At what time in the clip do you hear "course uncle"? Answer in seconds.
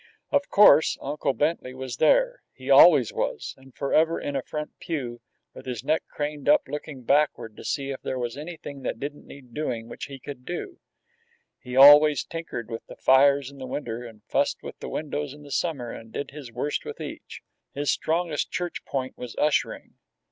0.49-1.35